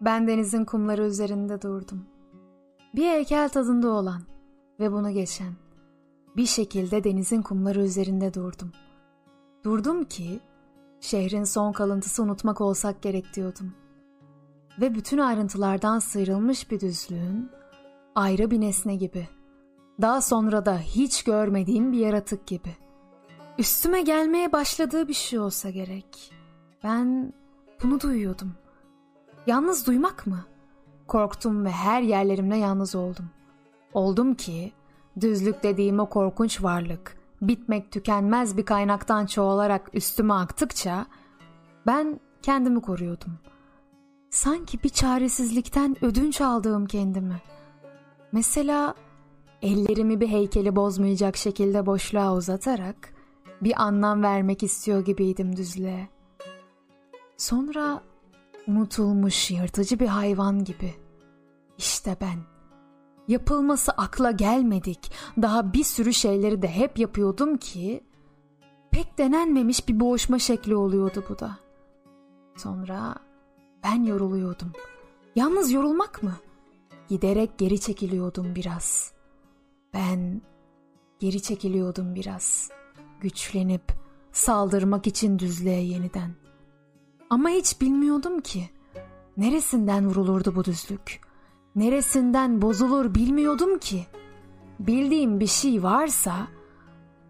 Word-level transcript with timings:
Ben 0.00 0.28
denizin 0.28 0.64
kumları 0.64 1.06
üzerinde 1.06 1.62
durdum. 1.62 2.04
Bir 2.94 3.04
heykel 3.04 3.48
tadında 3.48 3.88
olan 3.88 4.22
ve 4.80 4.92
bunu 4.92 5.10
geçen. 5.10 5.52
Bir 6.36 6.46
şekilde 6.46 7.04
denizin 7.04 7.42
kumları 7.42 7.82
üzerinde 7.82 8.34
durdum. 8.34 8.72
Durdum 9.64 10.04
ki 10.04 10.40
şehrin 11.00 11.44
son 11.44 11.72
kalıntısı 11.72 12.22
unutmak 12.22 12.60
olsak 12.60 13.02
gerek 13.02 13.34
diyordum. 13.34 13.72
Ve 14.80 14.94
bütün 14.94 15.18
ayrıntılardan 15.18 15.98
sıyrılmış 15.98 16.70
bir 16.70 16.80
düzlüğün 16.80 17.50
ayrı 18.14 18.50
bir 18.50 18.60
nesne 18.60 18.96
gibi. 18.96 19.28
Daha 20.00 20.20
sonra 20.20 20.66
da 20.66 20.78
hiç 20.78 21.22
görmediğim 21.22 21.92
bir 21.92 21.98
yaratık 21.98 22.46
gibi. 22.46 22.76
Üstüme 23.58 24.02
gelmeye 24.02 24.52
başladığı 24.52 25.08
bir 25.08 25.14
şey 25.14 25.38
olsa 25.38 25.70
gerek. 25.70 26.32
Ben 26.84 27.32
bunu 27.82 28.00
duyuyordum. 28.00 28.52
Yalnız 29.46 29.86
duymak 29.86 30.26
mı? 30.26 30.44
Korktum 31.06 31.64
ve 31.64 31.70
her 31.70 32.02
yerlerimde 32.02 32.56
yalnız 32.56 32.94
oldum. 32.94 33.30
Oldum 33.94 34.34
ki 34.34 34.72
düzlük 35.20 35.62
dediğim 35.62 36.00
o 36.00 36.08
korkunç 36.08 36.62
varlık 36.62 37.20
bitmek 37.42 37.92
tükenmez 37.92 38.56
bir 38.56 38.64
kaynaktan 38.64 39.26
çoğalarak 39.26 39.90
üstüme 39.92 40.34
aktıkça 40.34 41.06
ben 41.86 42.20
kendimi 42.42 42.82
koruyordum. 42.82 43.38
Sanki 44.30 44.82
bir 44.82 44.88
çaresizlikten 44.88 46.04
ödünç 46.04 46.40
aldığım 46.40 46.86
kendimi. 46.86 47.42
Mesela 48.32 48.94
ellerimi 49.62 50.20
bir 50.20 50.28
heykeli 50.28 50.76
bozmayacak 50.76 51.36
şekilde 51.36 51.86
boşluğa 51.86 52.34
uzatarak 52.34 53.14
bir 53.62 53.82
anlam 53.82 54.22
vermek 54.22 54.62
istiyor 54.62 55.04
gibiydim 55.04 55.56
düzlüğe. 55.56 56.08
Sonra 57.36 58.02
unutulmuş 58.66 59.50
yırtıcı 59.50 60.00
bir 60.00 60.06
hayvan 60.06 60.64
gibi. 60.64 60.94
İşte 61.78 62.16
ben. 62.20 62.38
Yapılması 63.28 63.92
akla 63.92 64.30
gelmedik. 64.30 65.12
Daha 65.42 65.72
bir 65.72 65.84
sürü 65.84 66.14
şeyleri 66.14 66.62
de 66.62 66.68
hep 66.68 66.98
yapıyordum 66.98 67.56
ki 67.56 68.04
pek 68.90 69.18
denenmemiş 69.18 69.88
bir 69.88 70.00
boğuşma 70.00 70.38
şekli 70.38 70.76
oluyordu 70.76 71.24
bu 71.28 71.38
da. 71.38 71.58
Sonra 72.56 73.14
ben 73.84 74.02
yoruluyordum. 74.02 74.72
Yalnız 75.36 75.72
yorulmak 75.72 76.22
mı? 76.22 76.36
Giderek 77.08 77.58
geri 77.58 77.80
çekiliyordum 77.80 78.54
biraz. 78.54 79.12
Ben 79.94 80.42
geri 81.18 81.42
çekiliyordum 81.42 82.14
biraz. 82.14 82.70
Güçlenip 83.20 83.92
saldırmak 84.32 85.06
için 85.06 85.38
düzlüğe 85.38 85.80
yeniden. 85.80 86.34
Ama 87.30 87.48
hiç 87.48 87.80
bilmiyordum 87.80 88.40
ki 88.40 88.70
neresinden 89.36 90.06
vurulurdu 90.06 90.56
bu 90.56 90.64
düzlük. 90.64 91.20
Neresinden 91.74 92.62
bozulur 92.62 93.14
bilmiyordum 93.14 93.78
ki. 93.78 94.06
Bildiğim 94.80 95.40
bir 95.40 95.46
şey 95.46 95.82
varsa 95.82 96.36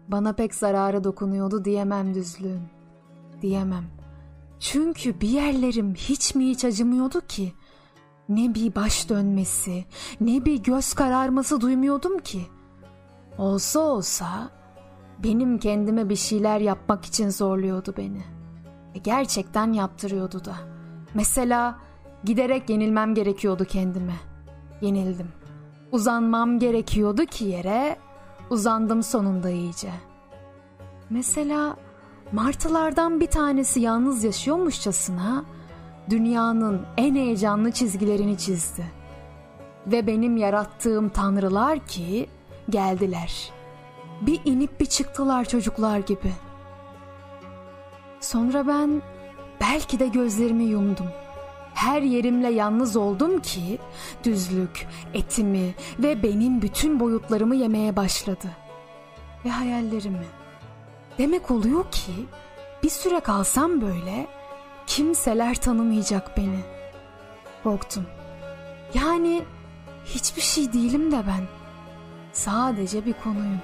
bana 0.07 0.33
pek 0.33 0.55
zararı 0.55 1.03
dokunuyordu 1.03 1.65
diyemem 1.65 2.13
düzlüğün. 2.13 2.61
Diyemem. 3.41 3.83
Çünkü 4.59 5.21
bir 5.21 5.29
yerlerim 5.29 5.93
hiç 5.95 6.35
mi 6.35 6.49
hiç 6.49 6.65
acımıyordu 6.65 7.21
ki. 7.27 7.53
Ne 8.29 8.55
bir 8.55 8.75
baş 8.75 9.09
dönmesi, 9.09 9.85
ne 10.21 10.45
bir 10.45 10.63
göz 10.63 10.93
kararması 10.93 11.61
duymuyordum 11.61 12.19
ki. 12.19 12.41
Olsa 13.37 13.79
olsa 13.79 14.49
benim 15.23 15.57
kendime 15.57 16.09
bir 16.09 16.15
şeyler 16.15 16.59
yapmak 16.59 17.05
için 17.05 17.29
zorluyordu 17.29 17.93
beni. 17.97 18.40
E 18.95 18.99
gerçekten 18.99 19.73
yaptırıyordu 19.73 20.45
da. 20.45 20.55
Mesela 21.13 21.79
giderek 22.23 22.69
yenilmem 22.69 23.15
gerekiyordu 23.15 23.65
kendime. 23.65 24.15
Yenildim. 24.81 25.27
Uzanmam 25.91 26.59
gerekiyordu 26.59 27.25
ki 27.25 27.45
yere, 27.45 27.97
uzandım 28.49 29.03
sonunda 29.03 29.49
iyice. 29.49 29.91
Mesela 31.09 31.75
martılardan 32.31 33.19
bir 33.19 33.27
tanesi 33.27 33.79
yalnız 33.79 34.23
yaşıyormuşçasına 34.23 35.45
dünyanın 36.09 36.81
en 36.97 37.15
heyecanlı 37.15 37.71
çizgilerini 37.71 38.37
çizdi. 38.37 38.85
Ve 39.87 40.07
benim 40.07 40.37
yarattığım 40.37 41.09
tanrılar 41.09 41.79
ki 41.79 42.27
geldiler. 42.69 43.51
Bir 44.21 44.41
inip 44.45 44.79
bir 44.79 44.85
çıktılar 44.85 45.45
çocuklar 45.45 45.99
gibi. 45.99 46.31
Sonra 48.21 48.67
ben 48.67 49.01
belki 49.61 49.99
de 49.99 50.07
gözlerimi 50.07 50.63
yumdum. 50.63 51.07
Her 51.73 52.01
yerimle 52.01 52.49
yalnız 52.49 52.95
oldum 52.95 53.41
ki 53.41 53.79
düzlük, 54.23 54.87
etimi 55.13 55.75
ve 55.99 56.23
benim 56.23 56.61
bütün 56.61 56.99
boyutlarımı 56.99 57.55
yemeye 57.55 57.95
başladı. 57.95 58.47
Ve 59.45 59.49
hayallerimi. 59.49 60.25
Demek 61.17 61.51
oluyor 61.51 61.91
ki 61.91 62.11
bir 62.83 62.89
süre 62.89 63.19
kalsam 63.19 63.81
böyle 63.81 64.27
kimseler 64.87 65.55
tanımayacak 65.55 66.37
beni. 66.37 66.59
Korktum. 67.63 68.05
Yani 68.93 69.43
hiçbir 70.05 70.41
şey 70.41 70.73
değilim 70.73 71.11
de 71.11 71.23
ben. 71.27 71.47
Sadece 72.33 73.05
bir 73.05 73.13
konuyum. 73.13 73.61